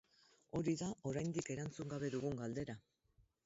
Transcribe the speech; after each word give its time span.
Hori 0.59 0.73
da 0.79 0.87
oraindik 1.11 1.53
erantzun 1.57 1.95
gabe 1.95 2.13
dugun 2.17 2.43
galdera. 2.43 2.81